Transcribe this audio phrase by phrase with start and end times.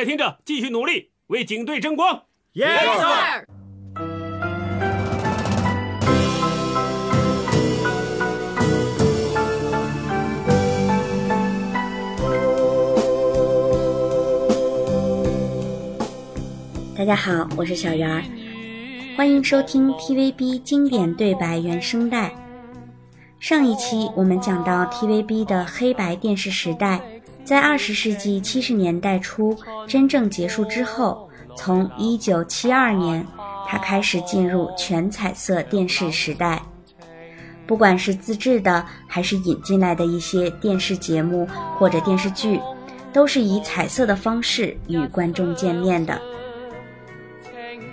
[0.00, 2.22] 家听着，继续努力，为警队争光。
[2.54, 3.44] Yes sir。
[16.96, 18.22] 大家好，我是小圆儿，
[19.18, 22.32] 欢迎收听 TVB 经典对白原声带。
[23.38, 27.00] 上一期我们讲到 TVB 的黑白电视时代，
[27.50, 33.26] 在二十世纪七十年代初真正结束之后，从一九七二年，
[33.66, 36.62] 它开始进入全彩色电视时代。
[37.66, 41.44] 不管是自制的还是引进来的一些电视节目
[41.76, 42.60] 或者电视剧，
[43.12, 46.22] 都是以彩色的方式与观众见面的。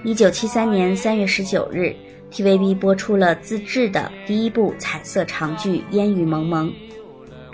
[0.03, 1.95] 一九七三年三月十九日
[2.31, 6.69] ，TVB 播出了自制的第一部彩色长剧《烟雨蒙蒙》，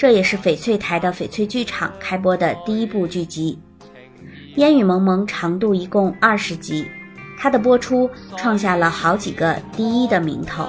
[0.04, 3.58] 这也是翡翠台的翡翠剧场开播的第一部剧集。
[4.58, 6.86] 《烟雨蒙蒙》长度一共二十集，
[7.39, 10.67] 它的播出创下了好几个第一的名头。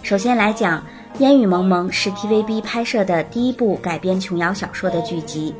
[0.00, 0.78] 首先来讲，
[1.18, 5.52] 《烟雨蒙蒙》是 TVB 拍摄的第一部改编琼瑶小说的剧集。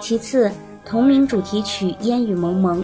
[0.00, 0.50] 其次，
[0.86, 2.82] 同名主题曲《烟雨蒙蒙》。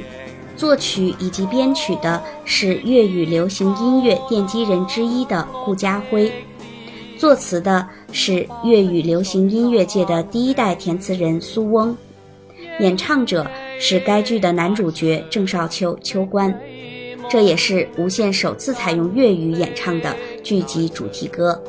[0.57, 6.31] 作曲以及编曲的是粤语流行音乐奠基人之一的顾嘉辉，
[7.21, 11.95] 作词的是粤语流行音乐界的第一代填词人苏翁，
[12.79, 13.47] 演唱者
[13.79, 16.59] 是该剧的男主角郑少秋秋官，
[17.29, 21.63] 这也是无线首次采用粤语演唱的剧集主题歌。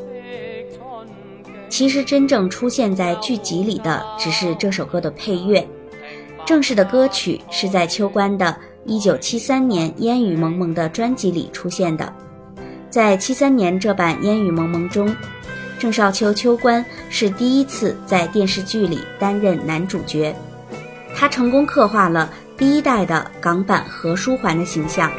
[1.68, 5.68] 其实真正出现在剧集里的只是这首歌的配乐，
[6.46, 8.56] 正式的歌曲是在秋官的。
[8.86, 12.12] 一九七三年《烟雨蒙蒙》的专辑里出现的，
[12.90, 15.14] 在七三年这版《烟雨蒙蒙》中，
[15.82, 20.32] 郑少秋秋官是第一次在电视剧里担任男主角，
[21.16, 25.12] 他成功刻画了第一代的港版何书桓的形象。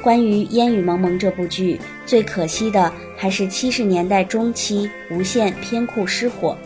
[0.00, 6.56] 关于《烟雨蒙蒙》这部剧，最可惜的还是七十年代中期无线偏库失火。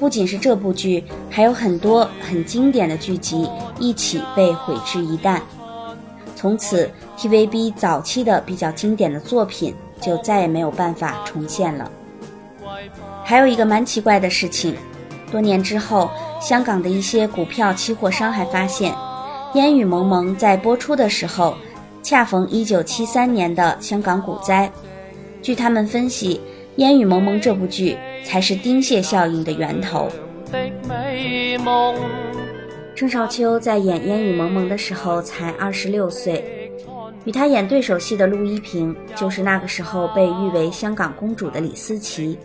[0.00, 5.40] 不仅是这部剧，还有很多很经典的剧集一起被毁之一旦。
[6.34, 11.90] 从此，TVB 早期的比较经典的作品就再也没有办法重现了。
[13.24, 14.74] 还有一个蛮奇怪的事情，
[15.30, 18.92] 多年之后，香港的一些股票期货商还发现，
[19.54, 21.54] 《烟雨蒙蒙》在播出的时候，
[22.02, 24.70] 恰逢1973年的香港股灾。
[25.42, 26.36] 据他们分析，
[26.76, 27.96] 《烟雨蒙蒙》这部剧。
[28.22, 30.06] 才是丁蟹效应的源头。
[32.94, 36.59] 郑少秋在演《烟雨蒙蒙》的时候才二十六岁，
[37.24, 42.38] 与他演对手戏的陆一平就是那个时候被誉为香港公主的李思琪。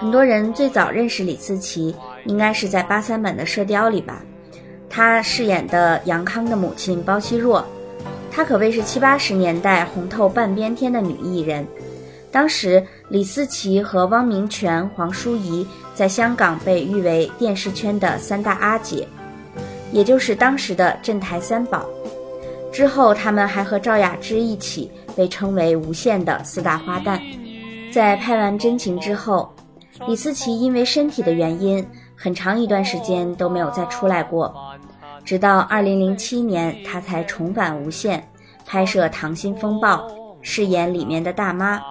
[0.00, 1.94] 很多人最早认识李思琪，
[2.24, 4.22] 应该是在八三版的《射雕》里吧。
[4.88, 7.64] 她饰演的杨康的母亲包希若，
[8.32, 11.64] 她可谓是七八十年代红透半边天的女艺人。
[12.32, 19.06] 当时，李思琪和汪明荃、黄淑仪在香港被誉为电视圈的三大阿姐，
[19.92, 21.84] 也就是当时的镇台三宝。
[22.72, 27.20] 之后，他们还和赵雅芝一起被称为无线的四大花旦。
[27.92, 29.52] 在拍完《真情》之后，
[30.06, 31.84] 李思琪因为身体的原因，
[32.16, 34.54] 很长一段时间都没有再出来过。
[35.24, 38.26] 直到2007年，她才重返无线，
[38.64, 40.08] 拍摄《溏心风暴》，
[40.40, 41.82] 饰演里面的大妈。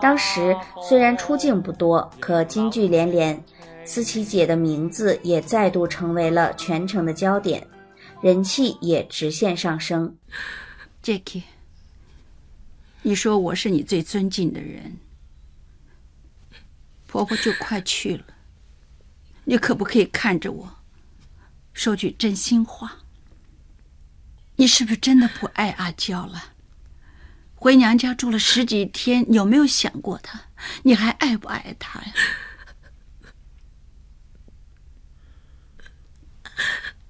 [0.00, 3.38] 当时虽然出镜不多，可金句连连，
[3.84, 7.64] 思琪姐的名字也再度成为了全城的焦点，
[8.22, 10.16] 人气也直线上升。
[11.02, 11.42] Jackie，
[13.02, 14.98] 你说我是你最尊敬的人，
[17.08, 18.24] 婆婆就快去了，
[19.42, 20.78] 你可不可以看着我，
[21.72, 22.98] 说句真心话？
[24.54, 26.52] 你是不是真的不爱阿娇了？
[27.56, 30.40] 回娘家住了十几天，有没有想过她？
[30.84, 32.12] 你还爱不爱她呀？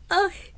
[0.09, 0.17] 爱。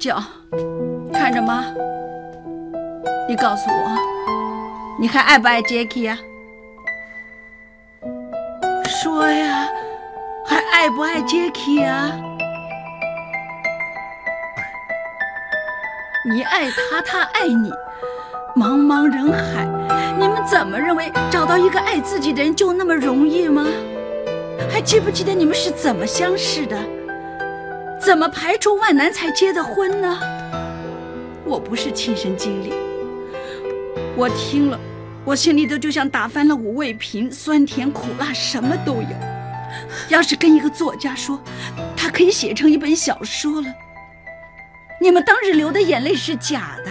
[0.00, 0.16] 叫，
[1.12, 1.62] 看着妈，
[3.28, 3.98] 你告诉我，
[4.98, 6.18] 你还爱不爱 Jacky 呀？
[8.88, 9.68] 说呀，
[10.46, 12.10] 还爱不爱 Jacky 呀？
[16.32, 17.70] 你爱他，他爱你，
[18.56, 19.66] 茫茫人海，
[20.18, 23.66] 你们怎么认为找到一个爱自己的人就那么容易吗？
[24.72, 26.78] 还记不记得你们是怎么相识的？
[28.10, 30.18] 怎么排除万难才结的婚呢？
[31.44, 32.74] 我不是亲身经历，
[34.16, 34.76] 我听了，
[35.24, 39.08] 我心里头就像打翻了五味瓶，酸甜苦辣什么都有。
[40.08, 41.40] 要是跟一个作家说，
[41.96, 43.68] 他可以写成一本小说了。
[45.00, 46.90] 你们当日流的眼泪是假的，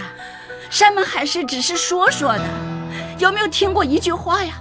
[0.70, 2.44] 山盟海誓只是说说的。
[3.18, 4.54] 有没有听过一句话呀？“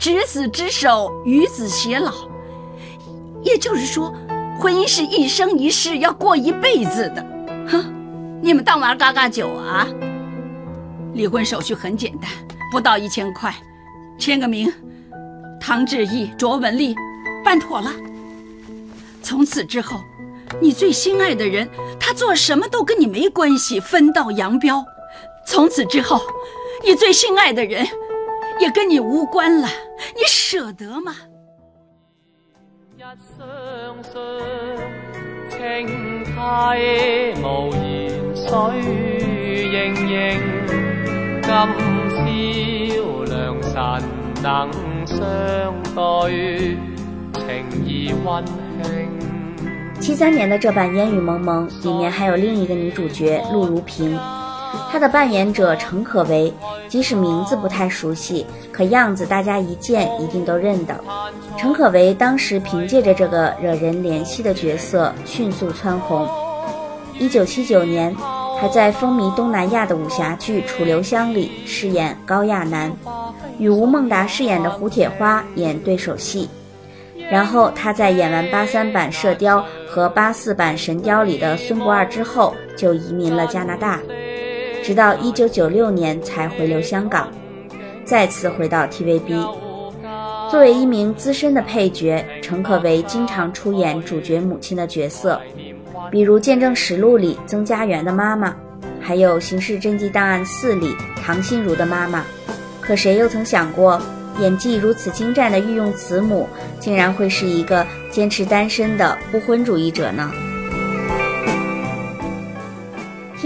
[0.00, 2.14] 执子之手，与子偕老。”
[3.44, 4.10] 也就是说。
[4.58, 7.24] 婚姻是一生一世要过一辈子的，
[7.68, 7.94] 哼！
[8.42, 9.86] 你们当玩嘎嘎酒啊？
[11.14, 12.28] 离婚手续很简单，
[12.72, 13.54] 不到一千块，
[14.18, 14.72] 签个名，
[15.60, 16.96] 唐志毅、卓文丽，
[17.44, 17.92] 办妥了。
[19.22, 20.00] 从此之后，
[20.60, 21.68] 你最心爱的人，
[22.00, 24.84] 他做什么都跟你没关系，分道扬镳。
[25.46, 26.20] 从此之后，
[26.84, 27.86] 你最心爱的人，
[28.58, 29.68] 也跟你无关了，
[30.16, 31.14] 你舍得吗？
[49.98, 54.18] 七三年的这版《烟雨蒙蒙》里面还有另一个女主角陆如萍。
[54.90, 56.52] 他的扮演者陈可为，
[56.88, 60.98] 即使名字不太熟悉，可样子大家一见一定都认得。
[61.56, 66.26] 陈可为当时凭借着这个惹人怜惜的角色迅速蹿红。
[67.18, 68.14] 一九七九年，
[68.60, 72.90] 还在风靡东南亚的武侠剧《楚留香》里饰演高亚男，
[73.58, 76.48] 与吴孟达饰演的胡铁花演对手戏。
[77.30, 84.00] 然后他在演完八三版《射雕》和八四版《神雕》里的孙不二之后，就移民了加拿大。
[84.88, 87.30] 直到一九九六年才回流香港，
[88.06, 89.46] 再次回到 TVB。
[90.50, 95.38] 作为一名资深的配角，陈可为经常出演主角母亲的角色，
[96.10, 98.56] 比如《见证实录》里曾家园的妈妈，
[98.98, 102.24] 还有《刑事侦缉档案四》里唐心如的妈妈。
[102.80, 104.00] 可谁又曾想过，
[104.40, 106.48] 演技如此精湛的御用慈母，
[106.80, 110.32] 竟然会是一个坚持单身的不婚主义者呢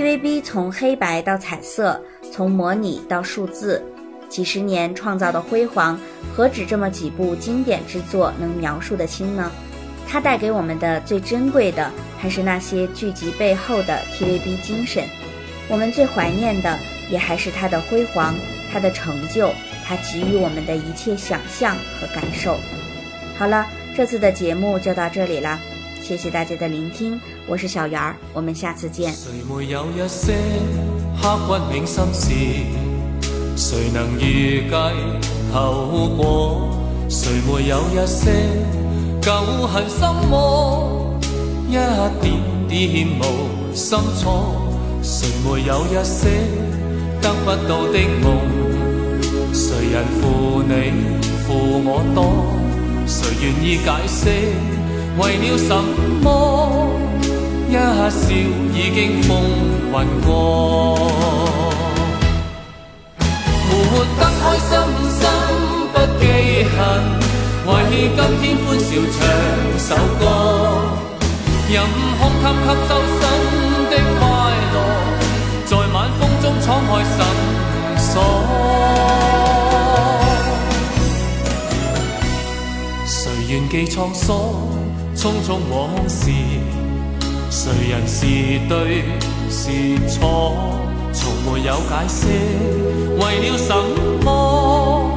[0.02, 2.02] ？TVB 从黑白到彩色，
[2.32, 3.81] 从模拟到数字，
[4.28, 5.96] 几十年创造的辉煌，
[6.34, 9.49] 何止这么几部经典之作能描述得清呢？
[10.08, 11.88] 它带给我们的最珍贵的，
[12.19, 15.04] 还是那些剧集背后的 TVB 精神。
[15.68, 16.76] 我们最怀念的，
[17.09, 18.35] 也还是它的辉煌，
[18.73, 19.52] 它的成就，
[19.87, 22.56] 它给予我们的一切想象和感受。
[23.38, 25.61] 好了，这次的节目就到这里了。
[26.02, 29.12] 谢谢大家的聆听，我是小圆儿，我们下次见。
[29.12, 30.35] 谁没有一些
[31.23, 32.35] 刻骨铭心事？
[33.56, 34.75] 谁能预计
[35.54, 36.76] 后果？
[37.09, 38.32] 谁没有一些
[39.21, 39.32] 旧
[39.68, 41.16] 恨心魔？
[41.68, 42.35] 一点
[42.68, 44.56] 点无心错。
[45.04, 46.28] 谁没有一些
[47.21, 48.40] 得不到的梦？
[49.54, 50.73] 谁人负你
[51.47, 51.54] 负
[51.85, 52.44] 我多？
[53.06, 54.82] 谁愿意解释？
[55.19, 55.71] 为了什
[56.23, 56.26] 么？
[57.69, 58.21] 一笑
[58.75, 59.31] 已经风
[59.92, 60.28] 云过。
[63.69, 63.71] 活
[64.16, 64.71] 得开心
[65.11, 65.21] 心
[65.92, 66.23] 不记
[66.73, 66.76] 恨，
[67.66, 67.71] 为
[68.14, 69.19] 今天欢笑唱
[69.78, 69.88] 首
[70.19, 70.23] 歌。
[71.69, 71.75] 任
[72.19, 73.23] 空襟吸收新
[73.90, 74.21] 的快
[74.73, 74.76] 乐，
[75.66, 77.14] 在晚风中敞开心
[77.99, 78.11] 锁。
[83.07, 83.14] 谁
[83.49, 84.28] 愿记沧桑？
[85.23, 86.33] 匆匆往事，
[87.49, 88.26] 谁人是
[88.69, 89.05] 对
[89.49, 89.71] 是
[90.09, 90.57] 错？
[91.12, 92.26] 从没有解释，
[93.17, 93.73] 为了什
[94.25, 95.17] 么？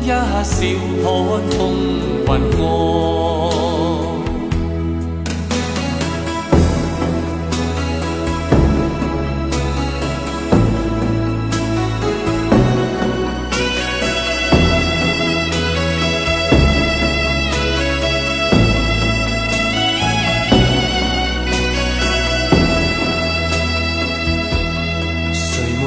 [0.00, 0.42] 一笑看
[1.50, 1.60] 风
[2.26, 2.60] 云过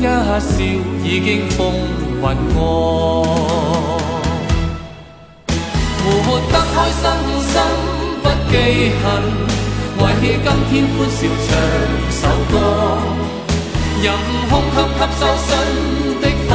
[0.00, 0.08] 一笑
[1.04, 1.58] 已经风
[2.22, 2.58] 云过。
[6.02, 7.04] 活得开心
[7.44, 7.52] 心
[8.22, 8.52] 不记
[9.02, 9.04] 恨，
[9.98, 11.48] 为今天欢笑唱
[12.10, 12.18] 首
[12.50, 12.54] 歌。
[14.02, 14.04] 任
[14.48, 15.48] 胸襟吸收新
[16.22, 16.50] 的快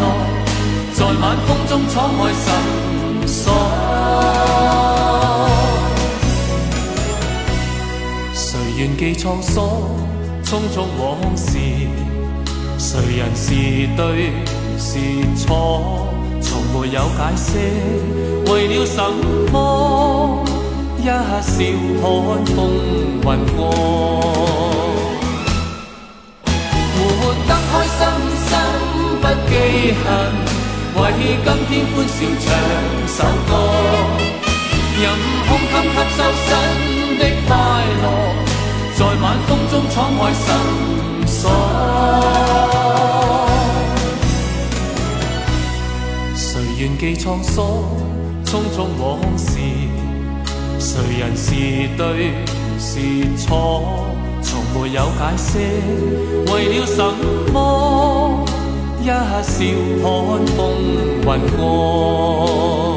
[0.00, 0.02] 乐，
[0.92, 2.44] 在晚风中敞开心
[3.28, 3.38] 锁。
[8.34, 9.54] 谁愿记沧桑，
[10.42, 11.56] 匆匆往事？
[12.78, 13.52] 谁人是
[13.96, 14.32] 对
[14.78, 14.98] 是
[15.36, 16.06] 错？
[16.40, 17.44] 从没有解释，
[18.50, 19.02] 为了什
[19.52, 20.44] 么？
[21.00, 22.56] 一笑看风
[23.14, 23.58] 云过。
[26.94, 26.96] 活
[27.48, 28.00] 得开心
[28.46, 28.48] 心
[29.20, 29.52] 不记
[30.04, 30.06] 恨，
[30.94, 30.96] 为
[31.44, 32.46] 今天欢笑唱
[33.08, 33.18] 首
[33.48, 33.50] 歌。
[35.00, 35.02] 任
[35.48, 36.48] 空襟吸收新
[37.18, 37.50] 的快
[38.02, 38.04] 乐，
[38.94, 40.46] 在晚风中敞开心
[41.26, 41.42] 锁。
[46.98, 47.64] 记沧桑，
[48.44, 49.56] 匆匆往事？
[50.80, 51.54] 谁人是
[51.96, 52.32] 对
[52.76, 52.98] 是
[53.36, 54.04] 错？
[54.42, 55.58] 从没有解释，
[56.52, 57.00] 为了什
[57.52, 58.44] 么？
[59.00, 59.14] 一笑
[60.02, 60.58] 看风
[61.22, 62.87] 云过。